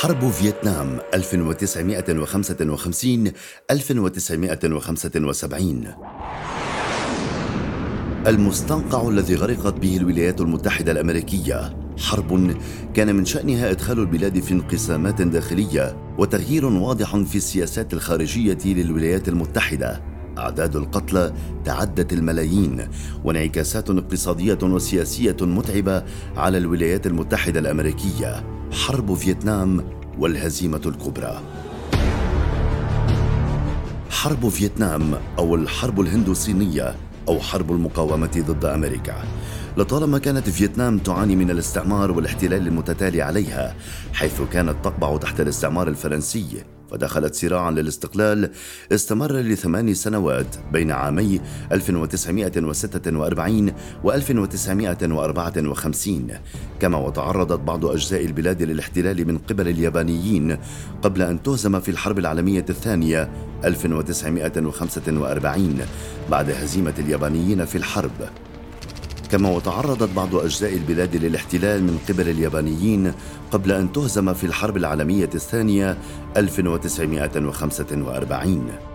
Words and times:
حرب 0.00 0.30
فيتنام 0.30 0.98
1955 1.14 3.32
1975 3.70 5.86
المستنقع 8.26 9.08
الذي 9.08 9.34
غرقت 9.34 9.74
به 9.74 9.96
الولايات 9.96 10.40
المتحدة 10.40 10.92
الأمريكية. 10.92 11.76
حرب 11.98 12.56
كان 12.94 13.16
من 13.16 13.24
شأنها 13.24 13.70
إدخال 13.70 13.98
البلاد 13.98 14.40
في 14.40 14.52
انقسامات 14.52 15.22
داخلية 15.22 15.96
وتغيير 16.18 16.66
واضح 16.66 17.16
في 17.16 17.36
السياسات 17.36 17.94
الخارجية 17.94 18.58
للولايات 18.64 19.28
المتحدة. 19.28 20.02
أعداد 20.38 20.76
القتلى 20.76 21.32
تعدت 21.64 22.12
الملايين 22.12 22.88
وانعكاسات 23.24 23.90
اقتصادية 23.90 24.58
وسياسية 24.62 25.36
متعبة 25.40 26.04
على 26.36 26.58
الولايات 26.58 27.06
المتحدة 27.06 27.60
الأمريكية. 27.60 28.44
حرب 28.74 29.14
فيتنام 29.14 29.84
والهزيمة 30.18 30.80
الكبرى. 30.86 31.40
حرب 34.10 34.48
فيتنام 34.48 35.14
أو 35.38 35.54
الحرب 35.54 36.00
الهندو 36.00 36.34
صينية 36.34 36.94
أو 37.28 37.40
حرب 37.40 37.72
المقاومة 37.72 38.44
ضد 38.48 38.64
أمريكا. 38.64 39.14
لطالما 39.76 40.18
كانت 40.18 40.50
فيتنام 40.50 40.98
تعاني 40.98 41.36
من 41.36 41.50
الاستعمار 41.50 42.10
والاحتلال 42.10 42.66
المتتالي 42.66 43.22
عليها 43.22 43.74
حيث 44.12 44.42
كانت 44.52 44.76
تقبع 44.84 45.16
تحت 45.16 45.40
الاستعمار 45.40 45.88
الفرنسي 45.88 46.64
فدخلت 46.94 47.34
صراعا 47.34 47.70
للاستقلال 47.70 48.50
استمر 48.92 49.32
لثمان 49.32 49.94
سنوات 49.94 50.56
بين 50.72 50.90
عامي 50.90 51.40
1946 51.72 53.72
و 54.04 54.12
1954 54.12 56.28
كما 56.80 56.98
وتعرضت 56.98 57.60
بعض 57.60 57.86
أجزاء 57.86 58.24
البلاد 58.24 58.62
للاحتلال 58.62 59.26
من 59.26 59.38
قبل 59.38 59.68
اليابانيين 59.68 60.56
قبل 61.02 61.22
أن 61.22 61.42
تهزم 61.42 61.80
في 61.80 61.90
الحرب 61.90 62.18
العالمية 62.18 62.66
الثانية 62.68 63.30
1945 63.64 65.78
بعد 66.30 66.50
هزيمة 66.50 66.94
اليابانيين 66.98 67.64
في 67.64 67.78
الحرب. 67.78 68.28
كما 69.34 69.48
وتعرضت 69.48 70.08
بعض 70.16 70.34
أجزاء 70.34 70.74
البلاد 70.74 71.16
للاحتلال 71.16 71.82
من 71.82 71.98
قبل 72.08 72.28
اليابانيين 72.28 73.12
قبل 73.50 73.72
أن 73.72 73.92
تهزم 73.92 74.34
في 74.34 74.44
الحرب 74.44 74.76
العالمية 74.76 75.30
الثانية 75.34 75.98
1945 76.36 78.93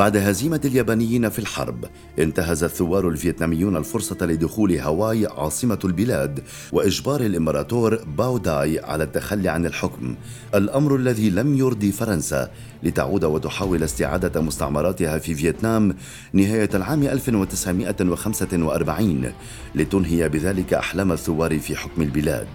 بعد 0.00 0.16
هزيمة 0.16 0.60
اليابانيين 0.64 1.28
في 1.28 1.38
الحرب 1.38 1.84
انتهز 2.18 2.64
الثوار 2.64 3.08
الفيتناميون 3.08 3.76
الفرصة 3.76 4.26
لدخول 4.26 4.72
هانوي 4.72 5.26
عاصمة 5.26 5.78
البلاد 5.84 6.42
وإجبار 6.72 7.20
الإمبراطور 7.20 8.04
باو 8.04 8.38
داي 8.38 8.78
على 8.78 9.04
التخلي 9.04 9.48
عن 9.48 9.66
الحكم. 9.66 10.16
الأمر 10.54 10.96
الذي 10.96 11.30
لم 11.30 11.58
يرضي 11.58 11.92
فرنسا 11.92 12.50
لتعود 12.82 13.24
وتحاول 13.24 13.82
استعادة 13.82 14.40
مستعمراتها 14.40 15.18
في 15.18 15.34
فيتنام 15.34 15.94
نهاية 16.32 16.70
العام 16.74 17.02
1945 17.02 19.32
لتنهي 19.74 20.28
بذلك 20.28 20.74
أحلام 20.74 21.12
الثوار 21.12 21.58
في 21.58 21.76
حكم 21.76 22.02
البلاد. 22.02 22.48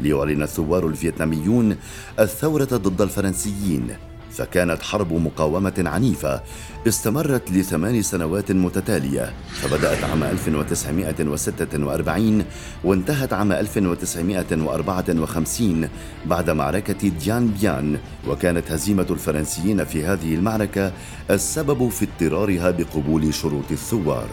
ليعلن 0.00 0.42
الثوار 0.42 0.86
الفيتناميون 0.86 1.76
الثورة 2.18 2.64
ضد 2.64 3.02
الفرنسيين. 3.02 4.11
فكانت 4.32 4.82
حرب 4.82 5.12
مقاومة 5.12 5.84
عنيفة 5.86 6.42
استمرت 6.88 7.52
لثمان 7.52 8.02
سنوات 8.02 8.52
متتالية 8.52 9.32
فبدأت 9.48 10.04
عام 10.04 10.24
1946 10.24 12.44
وانتهت 12.84 13.32
عام 13.32 13.52
1954 13.52 15.88
بعد 16.26 16.50
معركة 16.50 17.08
ديان 17.08 17.48
بيان 17.48 17.98
وكانت 18.28 18.72
هزيمة 18.72 19.06
الفرنسيين 19.10 19.84
في 19.84 20.04
هذه 20.04 20.34
المعركة 20.34 20.92
السبب 21.30 21.88
في 21.88 22.06
اضطرارها 22.06 22.70
بقبول 22.70 23.34
شروط 23.34 23.70
الثوار. 23.70 24.28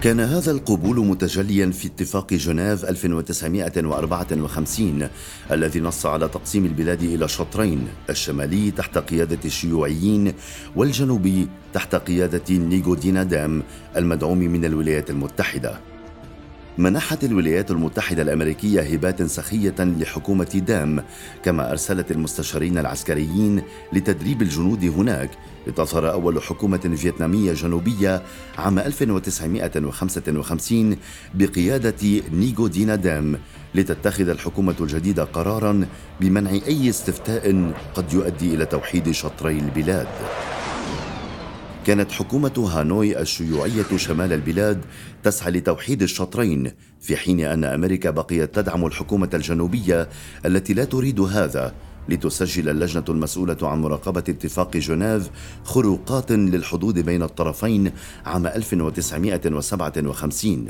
كان 0.00 0.20
هذا 0.20 0.50
القبول 0.50 1.06
متجليا 1.06 1.70
في 1.70 1.88
اتفاق 1.88 2.34
جنيف 2.34 2.84
1954 2.84 5.08
الذي 5.50 5.80
نص 5.80 6.06
على 6.06 6.28
تقسيم 6.28 6.64
البلاد 6.64 7.02
إلى 7.02 7.28
شطرين 7.28 7.88
الشمالي 8.10 8.70
تحت 8.70 8.98
قيادة 8.98 9.38
الشيوعيين 9.44 10.32
والجنوبي 10.76 11.48
تحت 11.74 11.94
قيادة 11.94 12.54
نيغو 12.54 12.94
دام 12.94 13.62
المدعوم 13.96 14.38
من 14.38 14.64
الولايات 14.64 15.10
المتحدة. 15.10 15.89
منحت 16.80 17.24
الولايات 17.24 17.70
المتحدة 17.70 18.22
الأمريكية 18.22 18.80
هبات 18.80 19.22
سخية 19.22 19.74
لحكومة 19.78 20.62
دام 20.66 21.04
كما 21.44 21.70
أرسلت 21.70 22.10
المستشارين 22.10 22.78
العسكريين 22.78 23.62
لتدريب 23.92 24.42
الجنود 24.42 24.84
هناك. 24.84 25.30
لتظهر 25.66 26.12
أول 26.12 26.42
حكومة 26.42 26.96
فيتنامية 26.96 27.52
جنوبية 27.52 28.22
عام 28.58 28.78
1955 28.78 30.96
بقيادة 31.34 32.22
نيغو 32.32 32.66
دينا 32.66 32.94
دام 32.94 33.38
لتتخذ 33.74 34.28
الحكومة 34.28 34.76
الجديدة 34.80 35.24
قرارا 35.24 35.86
بمنع 36.20 36.50
أي 36.50 36.88
استفتاء 36.88 37.72
قد 37.94 38.12
يؤدي 38.12 38.54
إلى 38.54 38.66
توحيد 38.66 39.10
شطري 39.10 39.58
البلاد. 39.58 40.08
كانت 41.86 42.12
حكومة 42.12 42.70
هانوي 42.74 43.20
الشيوعية 43.20 43.96
شمال 43.96 44.32
البلاد 44.32 44.84
تسعى 45.22 45.50
لتوحيد 45.50 46.02
الشطرين 46.02 46.72
في 47.00 47.16
حين 47.16 47.40
أن 47.40 47.64
أمريكا 47.64 48.10
بقيت 48.10 48.54
تدعم 48.54 48.86
الحكومة 48.86 49.30
الجنوبية 49.34 50.08
التي 50.46 50.74
لا 50.74 50.84
تريد 50.84 51.20
هذا 51.20 51.74
لتسجل 52.08 52.68
اللجنة 52.68 53.04
المسؤولة 53.08 53.56
عن 53.62 53.80
مراقبة 53.80 54.20
اتفاق 54.20 54.76
جنيف 54.76 55.30
خروقات 55.64 56.32
للحدود 56.32 56.98
بين 56.98 57.22
الطرفين 57.22 57.92
عام 58.26 58.46
1957 58.46 60.68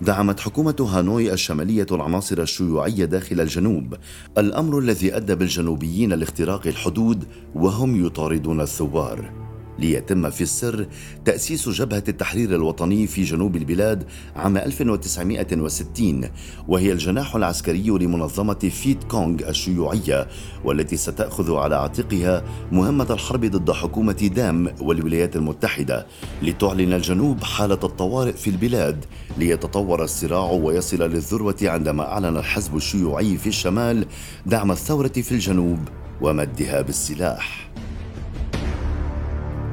دعمت 0.00 0.40
حكومة 0.40 0.86
هانوي 0.90 1.32
الشمالية 1.32 1.86
العناصر 1.92 2.38
الشيوعية 2.38 3.04
داخل 3.04 3.40
الجنوب 3.40 3.94
الأمر 4.38 4.78
الذي 4.78 5.16
أدى 5.16 5.34
بالجنوبيين 5.34 6.12
لاختراق 6.12 6.66
الحدود 6.66 7.24
وهم 7.54 8.06
يطاردون 8.06 8.60
الثوار. 8.60 9.46
ليتم 9.78 10.30
في 10.30 10.40
السر 10.40 10.86
تأسيس 11.24 11.68
جبهة 11.68 12.04
التحرير 12.08 12.54
الوطني 12.54 13.06
في 13.06 13.22
جنوب 13.22 13.56
البلاد 13.56 14.04
عام 14.36 14.56
1960 14.56 16.28
وهي 16.68 16.92
الجناح 16.92 17.36
العسكري 17.36 17.88
لمنظمة 17.88 18.54
فيت 18.54 19.04
كونغ 19.04 19.48
الشيوعية 19.48 20.28
والتي 20.64 20.96
ستأخذ 20.96 21.54
على 21.54 21.76
عاتقها 21.76 22.44
مهمة 22.72 23.06
الحرب 23.10 23.44
ضد 23.44 23.70
حكومة 23.70 24.30
دام 24.34 24.74
والولايات 24.80 25.36
المتحدة 25.36 26.06
لتعلن 26.42 26.92
الجنوب 26.92 27.44
حالة 27.44 27.78
الطوارئ 27.84 28.32
في 28.32 28.50
البلاد 28.50 29.04
ليتطور 29.38 30.04
الصراع 30.04 30.50
ويصل 30.50 31.02
للذروة 31.02 31.56
عندما 31.62 32.12
أعلن 32.12 32.36
الحزب 32.36 32.76
الشيوعي 32.76 33.36
في 33.36 33.46
الشمال 33.46 34.06
دعم 34.46 34.72
الثورة 34.72 35.08
في 35.08 35.32
الجنوب 35.32 35.78
ومدها 36.20 36.80
بالسلاح. 36.82 37.65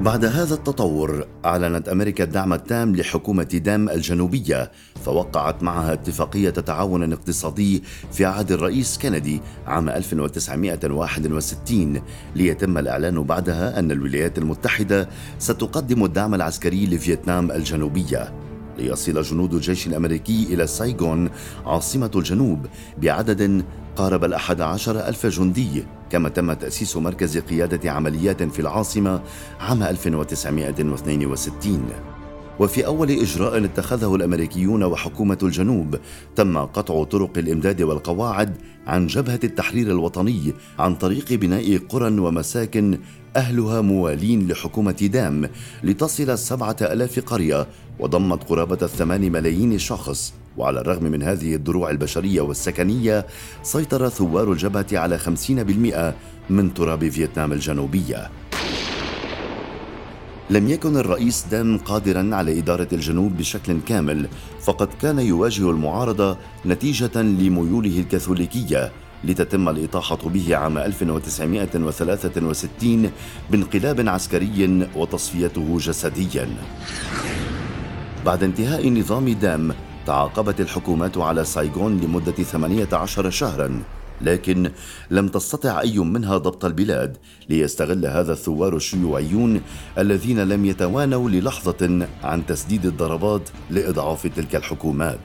بعد 0.04 0.26
هذا 0.26 0.54
التطور 0.54 1.28
أعلنت 1.46 1.90
أمريكا 1.90 2.24
الدعم 2.24 2.54
التام 2.54 2.96
لحكومة 2.96 3.44
دام 3.44 3.90
الجنوبية 3.90 4.72
فوقعت 5.06 5.64
معها 5.64 5.94
اتفاقية 5.94 6.50
تعاون 6.50 7.14
اقتصادي 7.14 7.84
في 8.12 8.26
عهد 8.26 8.52
الرئيس 8.52 8.98
كندي 8.98 9.42
عام 9.68 9.90
1961 9.90 12.02
ليتم 12.36 12.78
الإعلان 12.78 13.24
بعدها 13.24 13.80
أن 13.80 13.92
الولايات 13.92 14.38
المتحدة 14.38 15.10
ستقدم 15.40 16.04
الدعم 16.04 16.36
العسكري 16.36 16.86
لفيتنام 16.86 17.52
الجنوبية. 17.52 18.34
ليصل 18.78 19.22
جنود 19.22 19.54
الجيش 19.54 19.88
الأمريكي 19.88 20.48
إلى 20.50 20.68
سايغون 20.68 21.30
عاصمة 21.66 22.12
الجنوب 22.16 22.66
بعدد 22.98 23.66
قارب 23.96 24.24
الأحد 24.24 24.62
عشر 24.62 25.08
ألف 25.08 25.26
جندي. 25.26 25.84
كما 26.14 26.30
تم 26.30 26.54
تأسيس 26.54 26.98
مركز 26.98 27.38
قيادة 27.38 27.92
عمليات 27.92 28.44
في 28.44 28.60
العاصمة 28.60 29.22
عام 29.60 29.84
1962 29.84 31.86
وفي 32.60 32.86
أول 32.86 33.12
إجراء 33.12 33.66
اتخذه 33.66 34.16
الأمريكيون 34.16 34.84
وحكومة 34.84 35.38
الجنوب 35.44 35.96
تم 36.36 36.58
قطع 36.58 37.04
طرق 37.04 37.38
الإمداد 37.38 37.82
والقواعد 37.82 38.56
عن 38.88 39.08
جبهة 39.08 39.40
التحرير 39.44 39.88
الوطني 39.88 40.54
عن 40.80 40.96
طريق 40.96 41.34
بناء 41.34 41.78
قرى 41.78 42.20
ومساكن 42.20 43.00
أهلها 43.36 43.82
موالين 43.82 44.48
لحكومة 44.48 45.10
دام 45.14 45.50
لتصل 45.84 46.38
سبعة 46.38 46.78
ألاف 46.82 47.20
قرية 47.20 47.68
وضمت 48.00 48.44
قرابة 48.44 48.80
الثمان 48.82 49.32
ملايين 49.32 49.78
شخص. 49.78 50.34
وعلى 50.58 50.80
الرغم 50.80 51.04
من 51.04 51.24
هذه 51.24 51.56
الدروع 51.56 51.90
البشرية 51.90 52.42
والسكنية 52.42 53.26
سيطر 53.64 54.10
ثوار 54.10 54.52
الجبهة 54.52 54.86
على 54.94 55.20
50% 55.20 56.14
من 56.50 56.74
تراب 56.74 57.10
فيتنام 57.10 57.54
الجنوبية. 57.54 58.30
لم 60.50 60.70
يكن 60.70 60.98
الرئيس 60.98 61.46
دام 61.52 61.78
قادرا 61.78 62.36
على 62.36 62.60
إدارة 62.60 62.88
الجنوب 62.94 63.38
بشكل 63.38 63.78
كامل 63.88 64.28
فقد 64.62 64.90
كان 65.02 65.20
يواجه 65.20 65.72
المعارضة 65.72 66.38
نتيجة 66.66 67.22
لميوله 67.22 68.00
الكاثوليكية 68.00 68.92
لتتم 69.24 69.70
الإطاحة 69.70 70.20
به 70.26 70.56
عام 70.56 70.78
1963 70.78 73.12
بانقلاب 73.52 74.10
عسكري 74.10 74.88
وتصفيته 74.96 75.78
جسديا. 75.78 76.48
بعد 78.26 78.44
انتهاء 78.44 78.90
نظام 78.90 79.30
دام 79.30 79.74
تعاقبت 80.06 80.62
الحكومات 80.62 81.18
على 81.18 81.46
سايغون 81.46 81.98
لمدة 82.02 82.32
18 82.32 83.30
شهرا 83.30 83.84
لكن 84.22 84.72
لم 85.12 85.28
تستطع 85.28 85.82
أي 85.82 86.00
منها 86.00 86.38
ضبط 86.38 86.66
البلاد 86.66 87.18
ليستغل 87.50 88.06
هذا 88.06 88.34
الثوار 88.34 88.76
الشيوعيون 88.76 89.62
الذين 89.98 90.40
لم 90.40 90.66
يتوانوا 90.66 91.30
للحظة 91.30 92.08
عن 92.24 92.46
تسديد 92.46 92.86
الضربات 92.86 93.50
لإضعاف 93.70 94.28
تلك 94.28 94.56
الحكومات. 94.56 95.20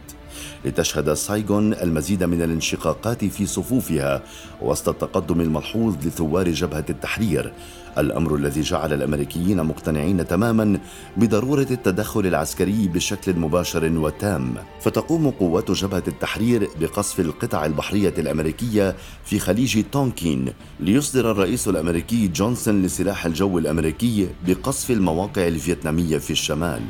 لتشهد 0.64 1.12
سايغون 1.12 1.74
المزيد 1.74 2.24
من 2.24 2.42
الانشقاقات 2.42 3.24
في 3.24 3.46
صفوفها 3.46 4.22
وسط 4.62 4.88
التقدم 4.88 5.40
الملحوظ 5.40 6.06
لثوار 6.06 6.50
جبهة 6.50 6.84
التحرير 6.90 7.52
الأمر 7.98 8.34
الذي 8.34 8.60
جعل 8.60 8.92
الأمريكيين 8.92 9.62
مقتنعين 9.62 10.26
تماما 10.26 10.78
بضرورة 11.16 11.66
التدخل 11.70 12.26
العسكري 12.26 12.88
بشكل 12.88 13.36
مباشر 13.36 13.98
وتام. 13.98 14.54
فتقوم 14.80 15.30
قوات 15.30 15.70
جبهة 15.70 16.02
التحرير 16.08 16.68
بقصف 16.80 17.20
القطع 17.20 17.66
البحرية 17.66 18.14
الأمريكية 18.18 18.96
في 19.24 19.38
خليج 19.38 19.84
تونكين 19.92 20.52
ليصدر 20.80 21.30
الرئيس 21.30 21.68
الأمريكي 21.68 22.28
جونسون 22.28 22.82
لسلاح 22.82 23.26
الجو 23.26 23.58
الأمريكي 23.58 24.28
بقصف 24.46 24.90
المواقع 24.90 25.46
الفيتنامية 25.46 26.18
في 26.18 26.30
الشمال. 26.30 26.82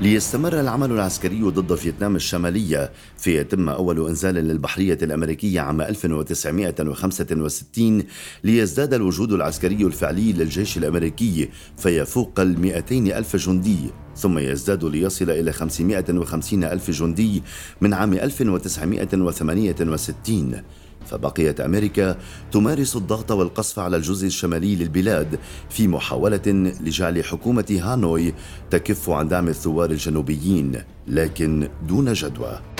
ليستمر 0.00 0.60
العمل 0.60 0.92
العسكري 0.92 1.42
ضد 1.42 1.74
فيتنام 1.74 2.16
الشمالية 2.16 2.92
فيتم 3.18 3.68
أول 3.68 4.08
إنزال 4.08 4.34
للبحرية 4.34 4.98
الأمريكية 5.02 5.60
عام 5.60 5.80
1965 5.80 8.02
ليزداد 8.44 8.94
الوجود 8.94 9.32
العسكري 9.32 9.84
الفعلي 9.84 10.32
للجيش 10.32 10.78
الأمريكي 10.78 11.48
فيفوق 11.76 12.40
ال 12.40 12.60
200 12.60 13.18
ألف 13.18 13.36
جندي 13.36 13.78
ثم 14.16 14.38
يزداد 14.38 14.84
ليصل 14.84 15.30
إلى 15.30 15.52
550 15.52 16.64
ألف 16.64 16.90
جندي 16.90 17.42
من 17.80 17.94
عام 17.94 18.12
1968 18.12 20.62
فبقيت 21.06 21.60
أمريكا 21.60 22.16
تمارس 22.52 22.96
الضغط 22.96 23.30
والقصف 23.32 23.78
على 23.78 23.96
الجزء 23.96 24.26
الشمالي 24.26 24.76
للبلاد 24.76 25.38
في 25.70 25.88
محاولة 25.88 26.72
لجعل 26.80 27.24
حكومة 27.24 27.80
هانوي 27.82 28.34
تكف 28.70 29.10
عن 29.10 29.28
دعم 29.28 29.48
الثوار 29.48 29.90
الجنوبيين 29.90 30.82
لكن 31.06 31.68
دون 31.88 32.12
جدوى. 32.12 32.75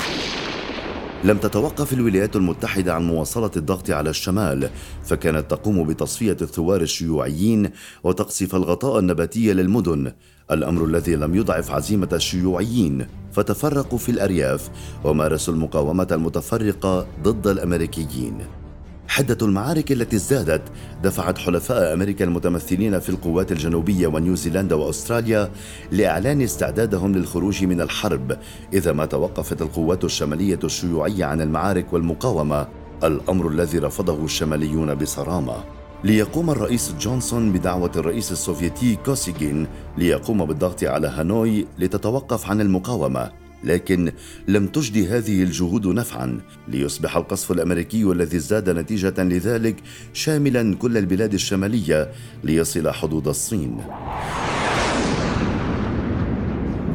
لم 1.25 1.39
تتوقف 1.39 1.93
الولايات 1.93 2.37
المتحدة 2.37 2.95
عن 2.95 3.07
مواصلة 3.07 3.51
الضغط 3.57 3.91
على 3.91 4.11
الشمال، 4.11 4.71
فكانت 5.05 5.51
تقوم 5.51 5.87
بتصفية 5.87 6.37
الثوار 6.43 6.81
الشيوعيين 6.81 7.71
وتقصف 8.05 8.55
الغطاء 8.55 8.99
النباتي 8.99 9.53
للمدن، 9.53 10.13
الأمر 10.51 10.85
الذي 10.85 11.17
لم 11.17 11.35
يضعف 11.35 11.71
عزيمة 11.71 12.09
الشيوعيين، 12.13 13.07
فتفرقوا 13.33 13.99
في 13.99 14.09
الأرياف 14.09 14.71
ومارسوا 15.05 15.55
المقاومة 15.55 16.09
المتفرقة 16.13 17.07
ضد 17.23 17.47
الأمريكيين. 17.47 18.39
حدة 19.09 19.47
المعارك 19.47 19.93
التي 19.93 20.17
ازدادت 20.17 20.63
دفعت 21.03 21.39
حلفاء 21.39 21.93
أمريكا 21.93 22.25
المتمثلين 22.25 22.99
في 23.01 23.09
القوات 23.09 23.53
الجنوبية 23.53 24.07
ونيوزيلندا 24.07 24.75
وأستراليا 24.75 25.51
لإعلان 25.93 26.43
استعدادهم 26.43 27.13
للخروج 27.13 27.65
من 27.65 27.81
الحرب 27.81 28.39
إذا 28.73 28.93
ما 28.93 29.07
توقفت 29.07 29.63
القوات 29.63 30.05
الشمالية 30.05 30.59
الشيوعية 30.65 31.25
عن 31.25 31.41
المعارك 31.41 31.93
والمقاومة 31.93 32.69
الأمر 33.05 33.49
الذي 33.49 33.79
رفضه 33.79 34.25
الشماليون 34.25 34.95
بصرامة. 34.95 35.65
ليقوم 36.05 36.51
الرئيس 36.51 36.95
جونسون 37.01 37.53
بدعوة 37.53 37.93
الرئيس 37.97 38.33
السوفيتي 38.33 38.97
كوسيجين 38.97 39.67
ليقوم 39.99 40.45
بالضغط 40.45 40.85
على 40.85 41.09
هانوي 41.09 41.67
لتتوقف 41.79 42.51
عن 42.51 42.61
المقاومة. 42.61 43.46
لكن 43.65 44.13
لم 44.49 44.67
تجدي 44.67 45.09
هذه 45.09 45.43
الجهود 45.43 45.87
نفعا 45.87 46.41
ليصبح 46.69 47.17
القصف 47.17 47.53
الأمريكي 47.53 48.03
الذي 48.03 48.37
ازداد 48.37 48.71
نتيجة 48.71 49.23
لذلك 49.23 49.77
شاملا 50.13 50.75
كل 50.75 50.97
البلاد 50.97 51.35
الشمالية 51.35 52.13
ليصل 52.45 52.91
حدود 52.91 53.29
الصين. 53.29 53.81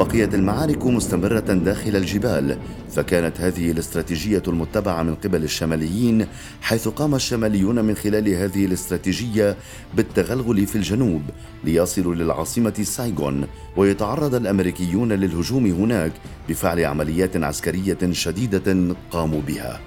بقيت 0.01 0.35
المعارك 0.35 0.85
مستمرة 0.85 1.39
داخل 1.39 1.95
الجبال، 1.95 2.57
فكانت 2.91 3.41
هذه 3.41 3.71
الاستراتيجية 3.71 4.43
المتبعة 4.47 5.03
من 5.03 5.15
قبل 5.15 5.43
الشماليين، 5.43 6.27
حيث 6.61 6.87
قام 6.87 7.15
الشماليون 7.15 7.85
من 7.85 7.95
خلال 7.95 8.29
هذه 8.29 8.65
الاستراتيجية 8.65 9.55
بالتغلغل 9.93 10.67
في 10.67 10.75
الجنوب 10.75 11.21
ليصلوا 11.63 12.15
للعاصمة 12.15 12.83
سايغون، 12.83 13.47
ويتعرض 13.77 14.35
الأمريكيون 14.35 15.13
للهجوم 15.13 15.65
هناك 15.65 16.11
بفعل 16.49 16.85
عمليات 16.85 17.37
عسكرية 17.37 18.11
شديدة 18.11 18.95
قاموا 19.11 19.41
بها. 19.47 19.79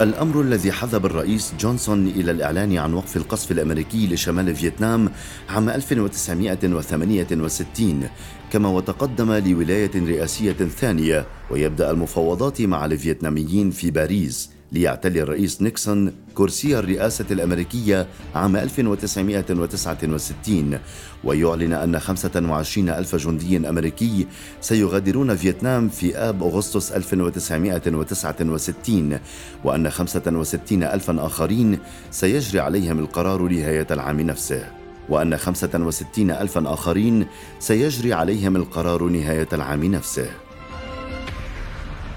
الأمر 0.00 0.40
الذي 0.40 0.72
جذب 0.72 1.06
الرئيس 1.06 1.54
جونسون 1.60 2.06
إلى 2.06 2.30
الإعلان 2.30 2.78
عن 2.78 2.94
وقف 2.94 3.16
القصف 3.16 3.52
الأمريكي 3.52 4.06
لشمال 4.06 4.56
فيتنام 4.56 5.10
عام 5.48 5.68
1968 5.68 8.08
كما 8.50 8.68
وتقدم 8.68 9.32
لولاية 9.32 9.90
رئاسية 9.94 10.52
ثانية 10.52 11.26
ويبدأ 11.50 11.90
المفاوضات 11.90 12.62
مع 12.62 12.84
الفيتناميين 12.84 13.70
في 13.70 13.90
باريس. 13.90 14.57
ليعتلي 14.72 15.22
الرئيس 15.22 15.62
نيكسون 15.62 16.12
كرسي 16.34 16.78
الرئاسة 16.78 17.24
الأمريكية 17.30 18.06
عام 18.34 18.56
1969 18.56 20.78
ويعلن 21.24 21.72
أن 21.72 21.98
25 21.98 22.88
ألف 22.88 23.16
جندي 23.16 23.68
أمريكي 23.68 24.26
سيغادرون 24.60 25.36
فيتنام 25.36 25.88
في 25.88 26.16
آب 26.16 26.42
أغسطس 26.42 26.92
1969 26.92 29.18
وأن 29.64 29.90
65 29.90 30.82
ألفا 30.82 31.26
آخرين 31.26 31.78
سيجري 32.10 32.60
عليهم 32.60 32.98
القرار 32.98 33.42
نهاية 33.42 33.86
العام 33.90 34.20
نفسه 34.20 34.70
وأن 35.08 35.36
65 35.36 36.30
ألفا 36.30 36.74
آخرين 36.74 37.26
سيجري 37.58 38.12
عليهم 38.12 38.56
القرار 38.56 39.02
نهاية 39.02 39.48
العام 39.52 39.84
نفسه. 39.84 40.30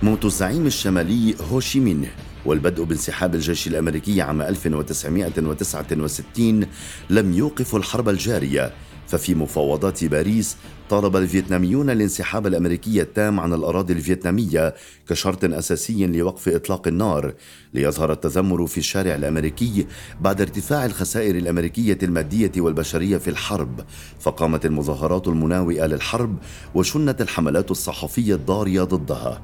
موت 0.03 0.25
الزعيم 0.25 0.65
الشمالي 0.65 1.36
هو 1.51 1.65
شي 1.65 1.87
منه 1.87 2.07
والبدء 2.45 2.83
بانسحاب 2.83 3.36
الجيش 3.36 3.67
الأمريكي 3.67 4.21
عام 4.21 4.41
1969 4.41 6.65
لم 7.10 7.33
يوقف 7.33 7.75
الحرب 7.75 8.10
الجارية. 8.10 8.74
ففي 9.07 9.36
مفاوضات 9.36 10.05
باريس 10.05 10.57
طالب 10.89 11.15
الفيتناميون 11.15 11.89
الانسحاب 11.89 12.48
الأمريكي 12.48 13.01
التام 13.01 13.39
عن 13.39 13.53
الأراضي 13.53 13.93
الفيتنامية 13.93 14.75
كشرط 15.10 15.45
أساسي 15.45 16.07
لوقف 16.07 16.50
إطلاق 16.50 16.88
النار. 16.88 17.33
ليظهر 17.74 18.12
التذمر 18.12 18.67
في 18.67 18.77
الشارع 18.77 19.15
الأمريكي 19.15 19.88
بعد 20.21 20.41
ارتفاع 20.41 20.86
الخسائر 20.86 21.36
الأمريكية 21.36 21.98
المادية 22.03 22.51
والبشرية 22.57 23.17
في 23.17 23.29
الحرب. 23.29 23.81
فقامت 24.19 24.65
المظاهرات 24.65 25.27
المناوئة 25.27 25.86
للحرب 25.86 26.38
وشنت 26.75 27.21
الحملات 27.21 27.71
الصحفية 27.71 28.36
الضارية 28.36 28.83
ضدها. 28.83 29.41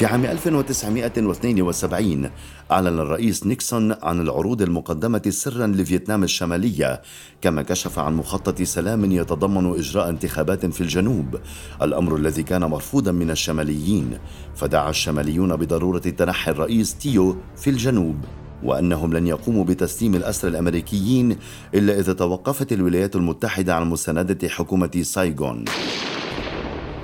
في 0.00 0.06
عام 0.06 0.24
1972 0.24 2.30
أعلن 2.70 3.00
الرئيس 3.00 3.46
نيكسون 3.46 3.94
عن 4.02 4.20
العروض 4.20 4.62
المقدمة 4.62 5.22
سرا 5.28 5.66
لفيتنام 5.66 6.24
الشمالية 6.24 7.02
كما 7.40 7.62
كشف 7.62 7.98
عن 7.98 8.14
مخطط 8.14 8.62
سلام 8.62 9.12
يتضمن 9.12 9.78
إجراء 9.78 10.08
انتخابات 10.08 10.66
في 10.66 10.80
الجنوب 10.80 11.40
الأمر 11.82 12.16
الذي 12.16 12.42
كان 12.42 12.64
مرفوضا 12.64 13.12
من 13.12 13.30
الشماليين. 13.30 14.18
فدعا 14.54 14.90
الشماليون 14.90 15.56
بضرورة 15.56 15.98
تنحي 15.98 16.50
الرئيس 16.50 16.94
تيو 16.94 17.36
في 17.56 17.70
الجنوب 17.70 18.16
وأنهم 18.62 19.12
لن 19.12 19.26
يقوموا 19.26 19.64
بتسليم 19.64 20.14
الاسرى 20.14 20.50
الأمريكيين 20.50 21.36
إلا 21.74 21.98
إذا 21.98 22.12
توقفت 22.12 22.72
الولايات 22.72 23.16
المتحدة 23.16 23.74
عن 23.74 23.90
مساندة 23.90 24.48
حكومة 24.48 25.02
سايغون. 25.02 25.64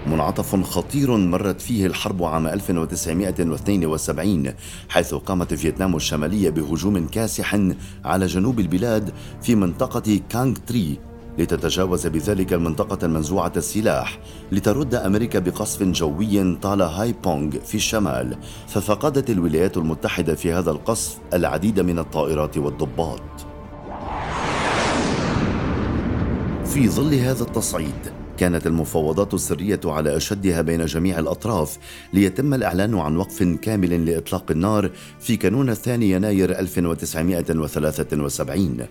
منعطف 0.06 0.62
خطير 0.62 1.16
مرت 1.16 1.60
فيه 1.60 1.86
الحرب 1.86 2.24
عام 2.24 2.46
1972 2.46 4.52
حيث 4.88 5.14
قامت 5.14 5.54
فيتنام 5.54 5.96
الشمالية 5.96 6.50
بهجوم 6.50 7.06
كاسح 7.06 7.58
على 8.04 8.26
جنوب 8.26 8.60
البلاد 8.60 9.12
في 9.42 9.54
منطقة 9.54 10.20
كانغ 10.28 10.54
تري. 10.66 10.98
لتتجاوز 11.38 12.06
بذلك 12.06 12.52
المنطقة 12.52 13.06
المنزوعة 13.06 13.52
السلاح 13.56 14.18
لترد 14.52 14.94
أمريكا 14.94 15.38
بقصف 15.38 15.82
جوي 15.82 16.54
طال 16.54 16.82
هاي 16.82 17.14
بونغ 17.24 17.50
في 17.50 17.74
الشمال 17.74 18.36
ففقدت 18.68 19.30
الولايات 19.30 19.76
المتحدة 19.76 20.34
في 20.34 20.52
هذا 20.52 20.70
القصف 20.70 21.18
العديد 21.34 21.80
من 21.80 21.98
الطائرات 21.98 22.58
والضباط. 22.58 23.22
في 26.64 26.88
ظل 26.88 27.14
هذا 27.14 27.42
التصعيد 27.42 28.25
كانت 28.36 28.66
المفاوضات 28.66 29.34
السرية 29.34 29.80
على 29.84 30.16
أشدها 30.16 30.62
بين 30.62 30.86
جميع 30.86 31.18
الأطراف 31.18 31.78
ليتم 32.12 32.54
الإعلان 32.54 32.98
عن 32.98 33.16
وقف 33.16 33.42
كامل 33.42 34.06
لإطلاق 34.06 34.50
النار 34.50 34.90
في 35.20 35.36
كانون 35.36 35.70
الثاني 35.70 36.10
يناير 36.10 36.58
1973 36.58 38.86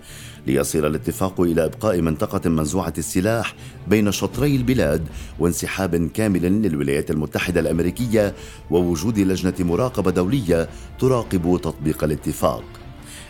ليصل 0.47 0.85
الاتفاق 0.85 1.41
إلى 1.41 1.65
إبقاء 1.65 2.01
منطقة 2.01 2.49
منزوعة 2.49 2.93
السلاح 2.97 3.55
بين 3.87 4.11
شطري 4.11 4.55
البلاد 4.55 5.07
وانسحاب 5.39 6.09
كامل 6.13 6.61
للولايات 6.61 7.11
المتحدة 7.11 7.59
الأمريكية 7.59 8.33
ووجود 8.71 9.19
لجنة 9.19 9.53
مراقبة 9.59 10.11
دولية 10.11 10.69
تراقب 10.99 11.59
تطبيق 11.63 12.03
الاتفاق. 12.03 12.84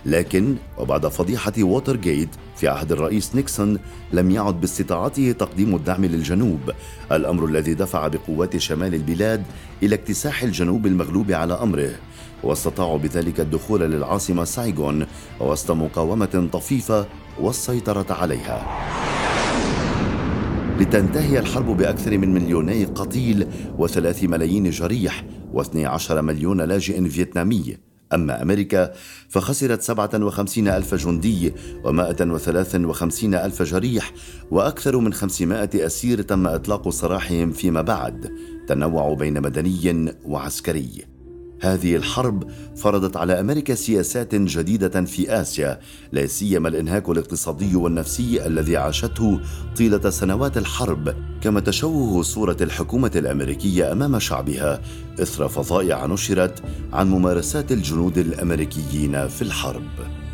لكن 0.05 0.55
وبعد 0.77 1.07
فضيحة 1.07 1.53
ووتر 1.59 1.95
جيت 1.95 2.29
في 2.55 2.67
عهد 2.67 2.91
الرئيس 2.91 3.35
نيكسون 3.35 3.79
لم 4.13 4.31
يعد 4.31 4.61
باستطاعته 4.61 5.31
تقديم 5.31 5.75
الدعم 5.75 6.05
للجنوب. 6.05 6.59
الأمر 7.11 7.45
الذي 7.45 7.73
دفع 7.73 8.07
بقوات 8.07 8.57
شمال 8.57 8.95
البلاد 8.95 9.43
إلى 9.83 9.95
اكتساح 9.95 10.43
الجنوب 10.43 10.85
المغلوب 10.85 11.31
على 11.31 11.53
أمره. 11.53 11.91
واستطاعوا 12.43 12.97
بذلك 12.97 13.39
الدخول 13.39 13.81
للعاصمة 13.81 14.43
سايغون 14.43 15.05
وسط 15.39 15.71
مقاومة 15.71 16.49
طفيفة 16.53 17.05
والسيطرة 17.39 18.13
عليها. 18.13 18.65
لتنتهي 20.79 21.39
الحرب 21.39 21.77
بأكثر 21.77 22.17
من 22.17 22.33
مليوني 22.33 22.85
قتيل 22.85 23.47
وثلاث 23.77 24.23
ملايين 24.23 24.69
جريح 24.69 25.25
واثني 25.53 25.85
عشر 25.85 26.21
مليون 26.21 26.61
لاجئ 26.61 27.09
فيتنامي. 27.09 27.84
أما 28.13 28.41
أمريكا 28.41 28.93
فخسرت 29.29 29.81
57 29.81 30.67
ألف 30.67 30.95
جندي 30.95 31.53
و153 31.83 33.23
ألف 33.23 33.61
جريح 33.61 34.13
وأكثر 34.51 34.97
من 34.97 35.13
500 35.13 35.69
أسير 35.75 36.21
تم 36.21 36.47
إطلاق 36.47 36.89
سراحهم 36.89 37.51
فيما 37.51 37.81
بعد 37.81 38.31
تنوعوا 38.67 39.15
بين 39.15 39.41
مدني 39.41 40.13
وعسكري. 40.25 41.14
هذه 41.61 41.95
الحرب 41.95 42.51
فرضت 42.75 43.17
على 43.17 43.39
أمريكا 43.39 43.75
سياسات 43.75 44.35
جديدة 44.35 45.01
في 45.05 45.41
آسيا 45.41 45.79
لا 46.11 46.25
سيما 46.25 46.69
الإنهاك 46.69 47.09
الاقتصادي 47.09 47.75
والنفسي 47.75 48.45
الذي 48.45 48.77
عاشته 48.77 49.39
طيلة 49.77 50.09
سنوات 50.09 50.57
الحرب 50.57 51.15
كما 51.41 51.59
تشوه 51.59 52.23
صورة 52.23 52.57
الحكومة 52.61 53.11
الأمريكية 53.15 53.91
أمام 53.91 54.19
شعبها 54.19 54.81
إثر 55.21 55.47
فظائع 55.47 56.05
نشرت 56.05 56.63
عن 56.93 57.09
ممارسات 57.09 57.71
الجنود 57.71 58.17
الأمريكيين 58.17 59.27
في 59.27 59.41
الحرب. 59.41 60.24